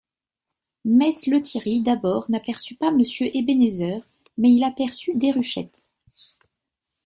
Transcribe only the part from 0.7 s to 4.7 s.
Mess Lethierry d’abord n’aperçut pas Monsieur Ebenezer, mais il